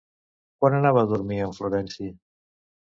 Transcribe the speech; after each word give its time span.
Quan 0.61 0.77
anava 0.79 1.03
a 1.03 1.11
dormir 1.13 1.39
en 1.51 1.57
Florenci? 1.61 2.13